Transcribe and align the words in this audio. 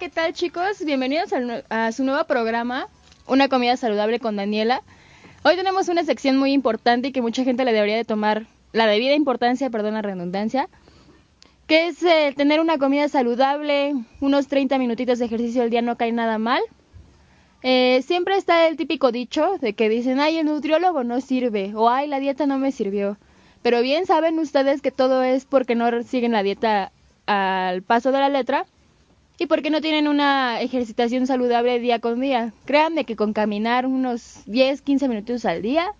¿Qué 0.00 0.08
tal 0.08 0.32
chicos? 0.32 0.82
Bienvenidos 0.82 1.30
a, 1.68 1.92
su 1.92 2.04
nuevo 2.04 2.24
programa, 2.24 2.88
Una 3.26 3.48
comida 3.48 3.76
saludable 3.76 4.18
con 4.18 4.34
Daniela. 4.34 4.82
Hoy 5.44 5.56
tenemos 5.56 5.88
una 5.88 6.04
sección 6.04 6.38
muy 6.38 6.54
importante 6.54 7.08
y 7.08 7.12
que 7.12 7.20
mucha 7.20 7.44
gente 7.44 7.66
le 7.66 7.74
debería 7.74 7.96
de 7.96 8.06
tomar 8.06 8.46
la 8.72 8.86
debida 8.86 9.12
importancia, 9.12 9.68
perdón 9.68 9.92
la 9.92 10.00
redundancia, 10.00 10.70
que 11.66 11.88
es 11.88 12.02
eh, 12.02 12.32
tener 12.34 12.60
una 12.60 12.78
comida 12.78 13.10
saludable, 13.10 13.92
unos 14.22 14.48
30 14.48 14.78
minutitos 14.78 15.18
de 15.18 15.26
ejercicio 15.26 15.60
al 15.60 15.68
día 15.68 15.82
no 15.82 15.98
cae 15.98 16.12
nada 16.12 16.38
mal. 16.38 16.62
Eh, 17.62 18.02
siempre 18.06 18.38
está 18.38 18.68
el 18.68 18.78
típico 18.78 19.12
dicho 19.12 19.58
de 19.60 19.74
que 19.74 19.90
dicen, 19.90 20.18
ay, 20.18 20.38
el 20.38 20.46
nutriólogo 20.46 21.04
no 21.04 21.20
sirve, 21.20 21.72
o 21.74 21.90
ay, 21.90 22.06
la 22.06 22.20
dieta 22.20 22.46
no 22.46 22.56
me 22.56 22.72
sirvió. 22.72 23.18
Pero 23.60 23.82
bien 23.82 24.06
saben 24.06 24.38
ustedes 24.38 24.80
que 24.80 24.92
todo 24.92 25.22
es 25.22 25.44
porque 25.44 25.74
no 25.74 26.02
siguen 26.04 26.32
la 26.32 26.42
dieta 26.42 26.90
al 27.26 27.82
paso 27.82 28.12
de 28.12 28.20
la 28.20 28.30
letra 28.30 28.64
y 29.40 29.46
porque 29.46 29.70
no 29.70 29.80
tienen 29.80 30.06
una 30.06 30.60
ejercitación 30.60 31.26
saludable 31.26 31.80
día 31.80 31.98
con 31.98 32.20
día. 32.20 32.52
Créanme 32.66 33.06
que 33.06 33.16
con 33.16 33.32
caminar 33.32 33.86
unos 33.86 34.42
10, 34.44 34.82
15 34.82 35.08
minutos 35.08 35.46
al 35.46 35.62
día 35.62 35.94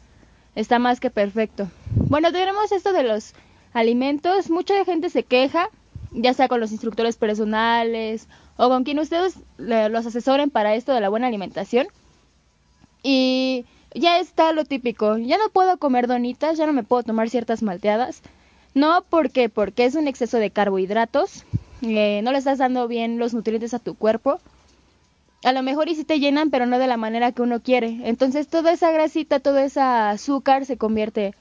está 0.55 0.79
más 0.79 1.01
que 1.01 1.09
perfecto. 1.09 1.71
Bueno, 1.91 2.33
tenemos 2.33 2.71
esto 2.71 2.93
de 2.93 3.03
los 3.03 3.33
alimentos. 3.73 4.51
Mucha 4.51 4.85
gente 4.85 5.09
se 5.09 5.23
queja, 5.23 5.71
ya 6.13 6.35
sea 6.35 6.49
con 6.49 6.61
los 6.61 6.71
instructores 6.71 7.17
personales 7.17 8.29
o 8.59 8.69
con 8.69 8.85
quien 8.85 8.99
ustedes 8.99 9.37
los 9.57 10.07
asesoren 10.07 10.51
para 10.51 10.75
esto 10.75 10.93
de 10.93 11.01
la 11.01 11.09
buena 11.09 11.27
alimentación. 11.27 11.87
Y 13.03 13.65
ya 13.95 14.19
está 14.19 14.53
lo 14.53 14.67
típico. 14.67 15.17
Ya 15.17 15.39
no 15.39 15.49
puedo 15.49 15.79
comer 15.79 16.09
donitas, 16.09 16.59
ya 16.59 16.67
no 16.67 16.75
me 16.75 16.83
puedo 16.83 17.05
tomar 17.05 17.31
ciertas 17.31 17.63
malteadas. 17.63 18.21
No 18.75 19.03
porque 19.09 19.49
porque 19.49 19.87
es 19.87 19.95
un 19.95 20.09
exceso 20.09 20.37
de 20.37 20.51
carbohidratos, 20.51 21.47
eh, 21.83 22.21
no 22.23 22.33
le 22.33 22.39
estás 22.39 22.59
dando 22.59 22.89
bien 22.89 23.19
los 23.19 23.35
nutrientes 23.35 23.75
a 23.75 23.79
tu 23.79 23.95
cuerpo. 23.95 24.41
A 25.43 25.53
lo 25.53 25.63
mejor 25.63 25.89
y 25.89 25.95
si 25.95 26.05
te 26.05 26.21
llenan, 26.21 26.51
pero 26.51 26.67
no 26.67 26.79
de 26.79 26.87
la 26.87 26.97
manera 26.97 27.33
que 27.33 27.43
uno 27.43 27.61
quiere. 27.61 28.01
Entonces 28.05 28.49
toda 28.49 28.73
esa 28.73 28.91
grasita, 28.91 29.41
todo 29.41 29.59
ese 29.59 29.81
azúcar 29.81 30.67
se 30.67 30.77
convierte 30.77 31.35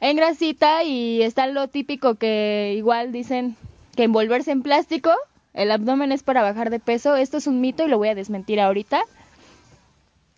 en 0.00 0.16
grasita 0.16 0.82
y 0.84 1.22
está 1.22 1.46
lo 1.46 1.68
típico 1.68 2.16
que 2.16 2.74
igual 2.76 3.12
dicen 3.12 3.56
que 3.96 4.04
envolverse 4.04 4.50
en 4.50 4.62
plástico, 4.62 5.12
el 5.54 5.70
abdomen 5.70 6.12
es 6.12 6.22
para 6.22 6.42
bajar 6.42 6.70
de 6.70 6.80
peso. 6.80 7.16
Esto 7.16 7.36
es 7.36 7.46
un 7.46 7.60
mito 7.60 7.84
y 7.84 7.88
lo 7.88 7.98
voy 7.98 8.08
a 8.08 8.14
desmentir 8.14 8.60
ahorita. 8.60 9.02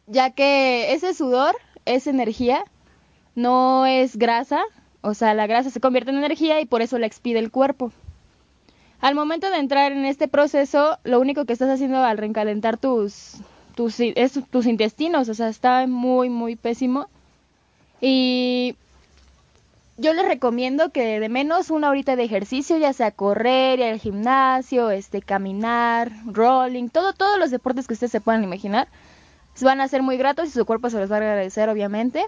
Ya 0.07 0.31
que 0.31 0.93
ese 0.93 1.15
sudor 1.15 1.57
es 1.85 2.07
energía, 2.07 2.65
no 3.35 3.87
es 3.87 4.17
grasa. 4.17 4.63
O 5.01 5.15
sea, 5.15 5.35
la 5.35 5.47
grasa 5.47 5.71
se 5.71 5.81
convierte 5.81 6.11
en 6.11 6.19
energía 6.19 6.61
y 6.61 6.67
por 6.67 6.83
eso 6.83 6.99
la 6.99 7.07
expide 7.07 7.39
el 7.39 7.51
cuerpo. 7.51 7.93
Al 9.05 9.15
momento 9.15 9.51
de 9.51 9.59
entrar 9.59 9.93
en 9.93 10.07
este 10.07 10.29
proceso, 10.29 10.97
lo 11.05 11.21
único 11.21 11.45
que 11.45 11.53
estás 11.53 11.69
haciendo 11.69 12.03
al 12.03 12.17
recalentar 12.17 12.79
tus, 12.79 13.35
tus, 13.75 13.97
tus 14.49 14.65
intestinos, 14.65 15.29
o 15.29 15.35
sea, 15.35 15.51
está 15.51 15.87
muy, 15.87 16.31
muy 16.31 16.57
pésimo. 16.57 17.11
Y 18.01 18.77
yo 19.99 20.15
les 20.15 20.25
recomiendo 20.25 20.89
que 20.89 21.21
de 21.21 21.29
menos 21.29 21.69
una 21.69 21.91
horita 21.91 22.17
de 22.17 22.25
ejercicio, 22.25 22.79
ya 22.79 22.95
sea 22.95 23.11
correr, 23.11 23.79
ir 23.79 23.85
al 23.85 24.01
gimnasio, 24.01 24.91
este, 24.91 25.21
caminar, 25.21 26.11
rolling, 26.25 26.89
todo, 26.89 27.13
todos 27.13 27.39
los 27.39 27.51
deportes 27.51 27.87
que 27.87 27.93
ustedes 27.93 28.13
se 28.13 28.23
puedan 28.23 28.43
imaginar, 28.43 28.89
van 29.61 29.83
a 29.83 29.89
ser 29.89 30.01
muy 30.01 30.17
gratos 30.17 30.49
y 30.49 30.53
su 30.53 30.65
cuerpo 30.65 30.89
se 30.89 30.99
los 30.99 31.13
va 31.13 31.17
a 31.17 31.19
agradecer, 31.19 31.69
obviamente. 31.69 32.25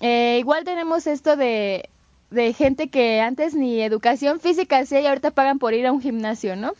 Eh, 0.00 0.36
igual 0.38 0.64
tenemos 0.64 1.06
esto 1.06 1.34
de 1.34 1.88
de 2.32 2.52
gente 2.52 2.88
que 2.88 3.20
antes 3.20 3.54
ni 3.54 3.80
educación 3.82 4.40
física 4.40 4.78
hacía 4.78 5.00
y 5.00 5.06
ahorita 5.06 5.30
pagan 5.30 5.58
por 5.58 5.74
ir 5.74 5.86
a 5.86 5.92
un 5.92 6.00
gimnasio, 6.00 6.56
¿no? 6.56 6.72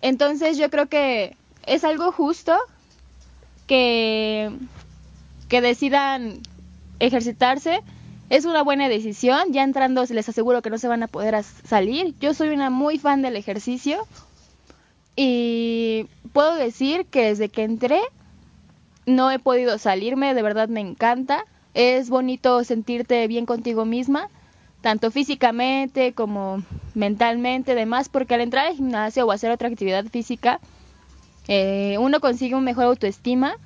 Entonces 0.00 0.56
yo 0.56 0.70
creo 0.70 0.86
que 0.86 1.36
es 1.66 1.84
algo 1.84 2.12
justo 2.12 2.56
que, 3.66 4.50
que 5.48 5.60
decidan 5.60 6.40
ejercitarse. 6.98 7.80
Es 8.30 8.44
una 8.44 8.62
buena 8.62 8.88
decisión. 8.88 9.52
Ya 9.52 9.62
entrando 9.62 10.04
les 10.04 10.28
aseguro 10.28 10.62
que 10.62 10.70
no 10.70 10.78
se 10.78 10.88
van 10.88 11.02
a 11.02 11.08
poder 11.08 11.42
salir. 11.42 12.14
Yo 12.18 12.34
soy 12.34 12.48
una 12.48 12.70
muy 12.70 12.98
fan 12.98 13.22
del 13.22 13.36
ejercicio 13.36 14.06
y 15.14 16.08
puedo 16.32 16.54
decir 16.54 17.06
que 17.06 17.24
desde 17.24 17.48
que 17.48 17.64
entré 17.64 18.00
no 19.04 19.30
he 19.30 19.38
podido 19.38 19.78
salirme. 19.78 20.34
De 20.34 20.42
verdad 20.42 20.68
me 20.68 20.80
encanta. 20.80 21.44
Es 21.76 22.08
bonito 22.08 22.64
sentirte 22.64 23.28
bien 23.28 23.44
contigo 23.44 23.84
misma, 23.84 24.30
tanto 24.80 25.10
físicamente 25.10 26.14
como 26.14 26.62
mentalmente, 26.94 27.74
demás, 27.74 28.08
porque 28.08 28.32
al 28.32 28.40
entrar 28.40 28.68
al 28.68 28.76
gimnasio 28.76 29.26
o 29.26 29.30
hacer 29.30 29.50
otra 29.50 29.68
actividad 29.68 30.06
física, 30.06 30.58
eh, 31.48 31.98
uno 32.00 32.20
consigue 32.20 32.54
un 32.54 32.64
mejor 32.64 32.86
autoestima. 32.86 33.56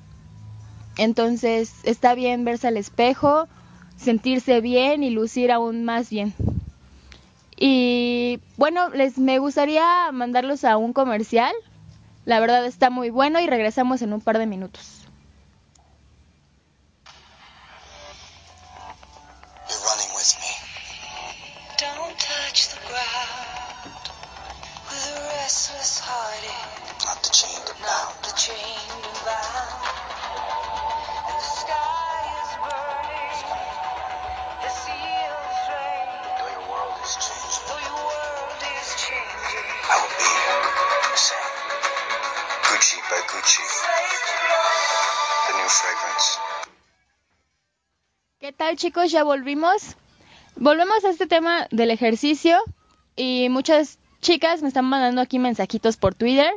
Entonces 0.97 1.73
está 1.83 2.13
bien 2.13 2.43
verse 2.43 2.67
al 2.67 2.75
espejo, 2.75 3.47
sentirse 3.95 4.59
bien 4.59 5.03
y 5.03 5.09
lucir 5.09 5.49
aún 5.49 5.85
más 5.85 6.09
bien. 6.09 6.33
Y 7.57 8.41
bueno, 8.57 8.89
les 8.89 9.19
me 9.19 9.39
gustaría 9.39 10.11
mandarlos 10.11 10.65
a 10.65 10.75
un 10.75 10.91
comercial. 10.91 11.53
La 12.25 12.41
verdad 12.41 12.65
está 12.65 12.89
muy 12.89 13.09
bueno 13.09 13.39
y 13.39 13.47
regresamos 13.47 14.01
en 14.01 14.11
un 14.11 14.19
par 14.19 14.37
de 14.37 14.47
minutos. 14.47 15.00
¿Qué 48.39 48.51
tal 48.51 48.77
chicos? 48.77 49.11
Ya 49.11 49.23
volvimos. 49.23 49.95
Volvemos 50.55 51.05
a 51.05 51.09
este 51.09 51.27
tema 51.27 51.67
del 51.69 51.91
ejercicio 51.91 52.63
y 53.15 53.49
muchas 53.49 53.99
chicas 54.21 54.61
me 54.61 54.67
están 54.67 54.85
mandando 54.85 55.21
aquí 55.21 55.39
mensajitos 55.39 55.97
por 55.97 56.15
Twitter. 56.15 56.51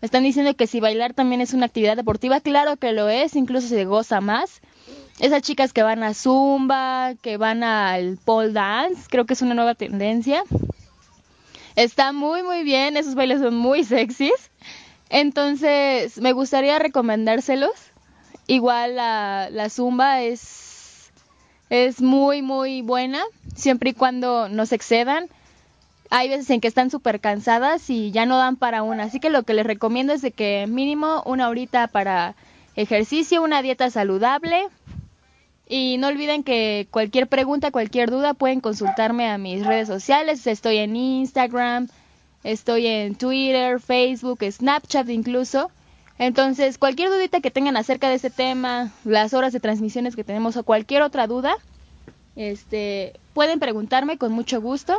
Me 0.00 0.06
están 0.06 0.22
diciendo 0.22 0.54
que 0.56 0.66
si 0.66 0.80
bailar 0.80 1.12
también 1.12 1.42
es 1.42 1.52
una 1.52 1.66
actividad 1.66 1.96
deportiva, 1.96 2.40
claro 2.40 2.76
que 2.78 2.92
lo 2.92 3.08
es, 3.10 3.36
incluso 3.36 3.68
se 3.68 3.84
goza 3.84 4.20
más. 4.20 4.60
Esas 5.18 5.42
chicas 5.42 5.74
que 5.74 5.82
van 5.82 6.02
a 6.02 6.14
zumba, 6.14 7.14
que 7.20 7.36
van 7.36 7.62
al 7.62 8.16
pole 8.24 8.52
dance, 8.52 9.02
creo 9.10 9.26
que 9.26 9.34
es 9.34 9.42
una 9.42 9.54
nueva 9.54 9.74
tendencia. 9.74 10.42
Está 11.76 12.12
muy 12.12 12.42
muy 12.42 12.64
bien, 12.64 12.96
esos 12.96 13.14
bailes 13.14 13.40
son 13.40 13.56
muy 13.56 13.84
sexys. 13.84 14.50
Entonces, 15.10 16.18
me 16.18 16.32
gustaría 16.32 16.78
recomendárselos. 16.78 17.74
Igual 18.46 18.96
la, 18.96 19.48
la 19.50 19.68
zumba 19.68 20.22
es, 20.22 21.12
es 21.68 22.00
muy, 22.00 22.40
muy 22.40 22.80
buena, 22.80 23.22
siempre 23.54 23.90
y 23.90 23.94
cuando 23.94 24.48
no 24.48 24.64
se 24.64 24.76
excedan. 24.76 25.28
Hay 26.10 26.28
veces 26.28 26.50
en 26.50 26.60
que 26.60 26.68
están 26.68 26.90
súper 26.90 27.20
cansadas 27.20 27.88
y 27.88 28.10
ya 28.10 28.26
no 28.26 28.36
dan 28.36 28.56
para 28.56 28.82
una. 28.82 29.04
Así 29.04 29.20
que 29.20 29.30
lo 29.30 29.44
que 29.44 29.54
les 29.54 29.64
recomiendo 29.64 30.12
es 30.12 30.22
de 30.22 30.32
que 30.32 30.66
mínimo 30.68 31.22
una 31.24 31.48
horita 31.48 31.86
para 31.86 32.34
ejercicio, 32.74 33.42
una 33.42 33.62
dieta 33.62 33.90
saludable. 33.90 34.66
Y 35.68 35.98
no 35.98 36.08
olviden 36.08 36.42
que 36.42 36.88
cualquier 36.90 37.28
pregunta, 37.28 37.70
cualquier 37.70 38.10
duda 38.10 38.34
pueden 38.34 38.60
consultarme 38.60 39.28
a 39.30 39.38
mis 39.38 39.64
redes 39.64 39.86
sociales. 39.86 40.44
Estoy 40.48 40.78
en 40.78 40.96
Instagram, 40.96 41.88
estoy 42.42 42.88
en 42.88 43.14
Twitter, 43.14 43.78
Facebook, 43.78 44.40
Snapchat 44.42 45.08
incluso. 45.10 45.70
Entonces, 46.18 46.76
cualquier 46.76 47.10
dudita 47.10 47.40
que 47.40 47.52
tengan 47.52 47.76
acerca 47.76 48.08
de 48.08 48.16
este 48.16 48.30
tema, 48.30 48.92
las 49.04 49.32
horas 49.32 49.52
de 49.52 49.60
transmisiones 49.60 50.16
que 50.16 50.24
tenemos 50.24 50.56
o 50.56 50.64
cualquier 50.64 51.02
otra 51.02 51.28
duda, 51.28 51.54
este, 52.34 53.12
pueden 53.32 53.60
preguntarme 53.60 54.18
con 54.18 54.32
mucho 54.32 54.60
gusto. 54.60 54.98